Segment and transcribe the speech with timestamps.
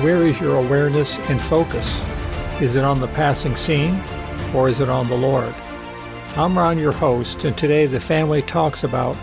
[0.00, 2.02] Where is your awareness and focus?
[2.60, 4.02] Is it on the passing scene
[4.52, 5.54] or is it on the Lord?
[6.36, 9.14] I'm Ron, your host, and today the family talks about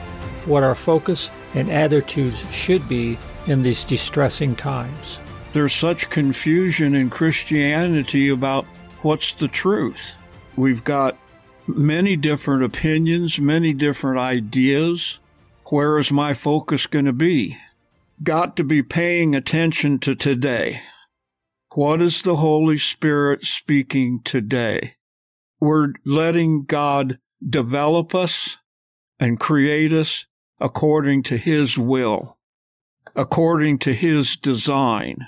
[0.45, 5.20] what our focus and attitudes should be in these distressing times.
[5.52, 8.66] There's such confusion in Christianity about
[9.02, 10.14] what's the truth.
[10.56, 11.17] We've got
[11.67, 15.20] many different opinions, many different ideas.
[15.66, 17.58] Where is my focus going to be?
[18.22, 20.82] Got to be paying attention to today.
[21.73, 24.95] What is the Holy Spirit speaking today?
[25.61, 28.58] We're letting God develop us
[29.22, 30.26] and create us
[30.59, 32.38] according to His will,
[33.16, 35.28] according to His design.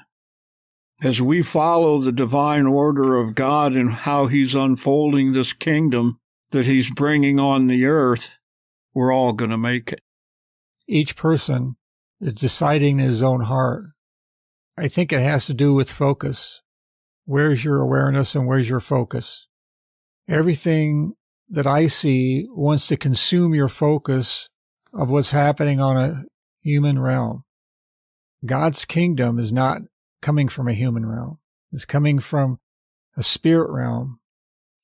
[1.01, 6.65] As we follow the divine order of God and how He's unfolding this kingdom that
[6.65, 8.37] He's bringing on the earth,
[8.93, 10.01] we're all going to make it.
[10.89, 11.77] Each person
[12.21, 13.85] is deciding in his own heart.
[14.77, 16.61] I think it has to do with focus.
[17.25, 19.47] Where's your awareness and where's your focus?
[20.31, 21.13] everything
[21.49, 24.49] that I see wants to consume your focus
[24.93, 26.23] of what's happening on a
[26.61, 27.43] human realm.
[28.45, 29.81] God's kingdom is not
[30.21, 31.39] coming from a human realm.
[31.71, 32.59] It's coming from
[33.17, 34.19] a spirit realm.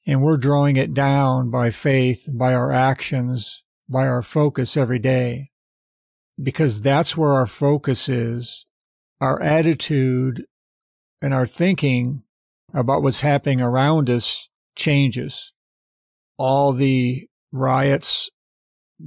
[0.05, 5.51] And we're drawing it down by faith, by our actions, by our focus every day.
[6.41, 8.65] Because that's where our focus is.
[9.19, 10.45] Our attitude
[11.21, 12.23] and our thinking
[12.73, 15.51] about what's happening around us changes.
[16.37, 18.29] All the riots,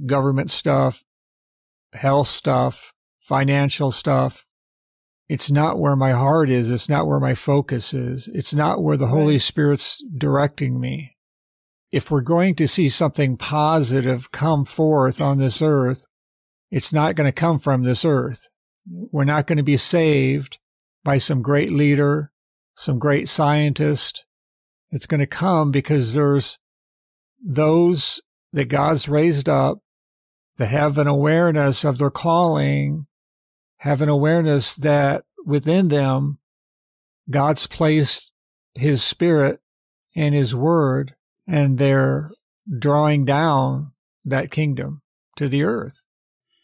[0.05, 1.03] government stuff,
[1.93, 4.45] health stuff, financial stuff.
[5.29, 6.69] It's not where my heart is.
[6.69, 8.27] It's not where my focus is.
[8.33, 11.15] It's not where the Holy Spirit's directing me.
[11.91, 16.05] If we're going to see something positive come forth on this earth,
[16.71, 18.49] it's not going to come from this earth.
[18.87, 20.57] We're not going to be saved
[21.03, 22.31] by some great leader,
[22.75, 24.25] some great scientist,
[24.91, 26.59] it's going to come because there's
[27.41, 28.21] those
[28.51, 29.79] that God's raised up
[30.57, 33.07] that have an awareness of their calling,
[33.77, 36.39] have an awareness that within them,
[37.29, 38.31] God's placed
[38.75, 39.61] his spirit
[40.15, 41.15] and his word,
[41.47, 42.31] and they're
[42.77, 43.93] drawing down
[44.25, 45.01] that kingdom
[45.37, 46.05] to the earth.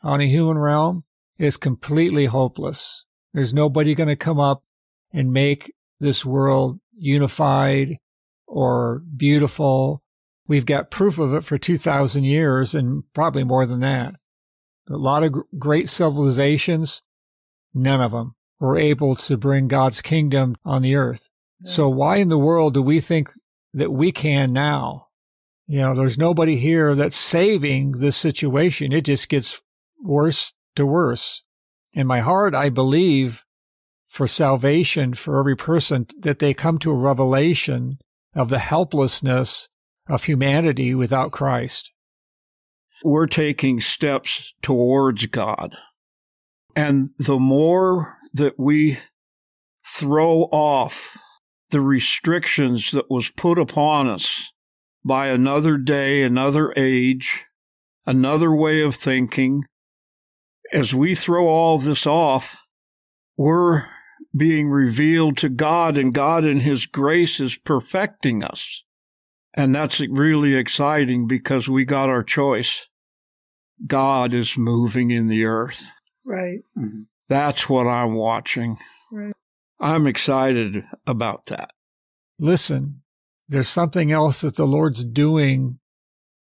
[0.07, 1.03] On a human realm,
[1.37, 3.03] is completely hopeless.
[3.33, 4.63] There's nobody going to come up
[5.11, 7.97] and make this world unified
[8.47, 10.01] or beautiful.
[10.47, 14.15] We've got proof of it for 2,000 years and probably more than that.
[14.89, 17.01] A lot of great civilizations,
[17.73, 21.27] none of them were able to bring God's kingdom on the earth.
[21.59, 21.71] Yeah.
[21.71, 23.29] So why in the world do we think
[23.73, 25.07] that we can now?
[25.67, 28.93] You know, there's nobody here that's saving this situation.
[28.93, 29.61] It just gets
[30.01, 31.43] worse to worse.
[31.93, 33.43] In my heart, I believe
[34.07, 37.99] for salvation for every person that they come to a revelation
[38.33, 39.67] of the helplessness
[40.07, 41.91] of humanity without Christ.
[43.03, 45.75] We're taking steps towards God.
[46.75, 48.99] And the more that we
[49.85, 51.17] throw off
[51.69, 54.51] the restrictions that was put upon us
[55.03, 57.45] by another day, another age,
[58.05, 59.61] another way of thinking,
[60.71, 62.57] as we throw all this off,
[63.35, 63.85] we're
[64.35, 68.83] being revealed to God, and God in His grace is perfecting us.
[69.53, 72.85] And that's really exciting because we got our choice.
[73.85, 75.83] God is moving in the earth.
[76.23, 76.59] Right.
[76.77, 77.03] Mm-hmm.
[77.29, 78.77] That's what I'm watching.
[79.11, 79.33] Right.
[79.79, 81.71] I'm excited about that.
[82.39, 83.01] Listen,
[83.47, 85.79] there's something else that the Lord's doing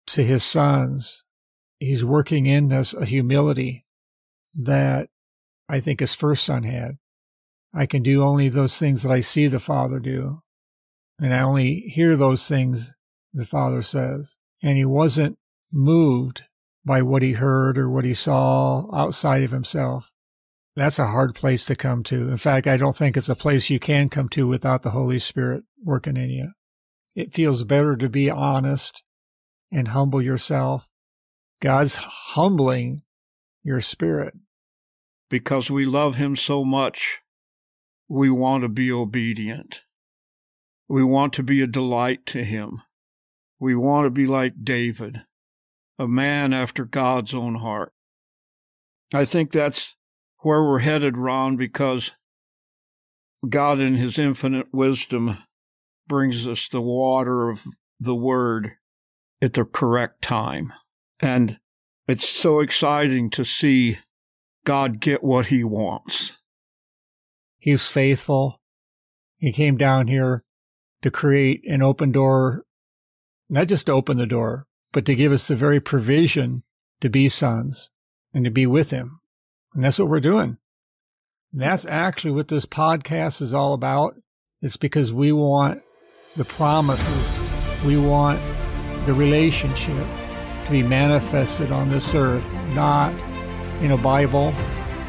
[0.07, 1.23] to his sons.
[1.79, 3.85] He's working in us a humility
[4.55, 5.09] that
[5.69, 6.97] I think his first son had.
[7.73, 10.41] I can do only those things that I see the Father do.
[11.19, 12.93] And I only hear those things
[13.33, 14.37] the Father says.
[14.61, 15.37] And he wasn't
[15.71, 16.43] moved
[16.83, 20.11] by what he heard or what he saw outside of himself.
[20.75, 22.29] That's a hard place to come to.
[22.29, 25.19] In fact, I don't think it's a place you can come to without the Holy
[25.19, 26.51] Spirit working in you.
[27.15, 29.03] It feels better to be honest
[29.71, 30.89] and humble yourself.
[31.61, 33.03] God's humbling
[33.63, 34.33] your spirit.
[35.29, 37.19] Because we love him so much,
[38.09, 39.83] we want to be obedient.
[40.91, 42.81] We want to be a delight to Him.
[43.61, 45.21] We want to be like David,
[45.97, 47.93] a man after God's own heart.
[49.13, 49.95] I think that's
[50.39, 52.11] where we're headed, Ron, because
[53.47, 55.37] God, in His infinite wisdom,
[56.09, 57.65] brings us the water of
[57.97, 58.73] the Word
[59.41, 60.73] at the correct time.
[61.21, 61.57] And
[62.11, 63.97] it's so exciting to see
[64.65, 66.33] God get what He wants.
[67.57, 68.59] He's faithful.
[69.37, 70.43] He came down here
[71.03, 72.65] to create an open door,
[73.49, 76.63] not just to open the door, but to give us the very provision
[76.99, 77.91] to be sons
[78.33, 79.21] and to be with Him.
[79.73, 80.57] And that's what we're doing.
[81.53, 84.15] And that's actually what this podcast is all about.
[84.61, 85.81] It's because we want
[86.35, 87.39] the promises,
[87.85, 88.41] we want
[89.05, 90.05] the relationship
[90.65, 93.13] to be manifested on this earth, not
[93.81, 94.53] in a Bible,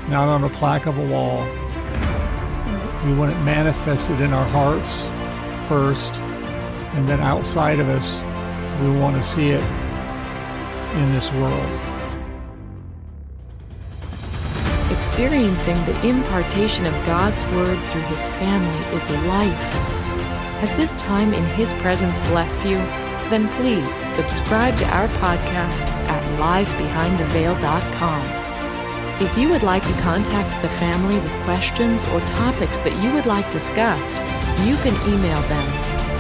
[0.09, 1.39] not on a plaque of a wall,
[3.05, 5.09] we want it manifested in our hearts
[5.69, 6.15] first,
[6.95, 8.21] and then outside of us,
[8.81, 9.63] we want to see it
[10.95, 11.81] in this world.
[14.93, 19.73] Experiencing the impartation of God's Word through His family is life.
[20.61, 23.12] Has this time in His presence blessed you?
[23.33, 28.27] Then please subscribe to our podcast at livebehindtheveil.com.
[29.23, 33.25] If you would like to contact the family with questions or topics that you would
[33.25, 34.19] like discussed,
[34.69, 35.67] you can email them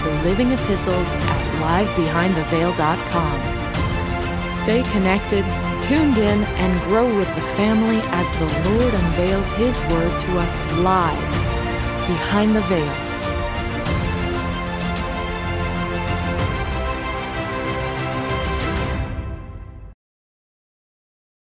[0.00, 4.50] to livingepistles at livebehindtheveil.com.
[4.50, 5.44] Stay connected,
[5.84, 10.58] tuned in, and grow with the family as the Lord unveils His Word to us
[10.78, 11.30] live
[12.08, 13.11] behind the veil.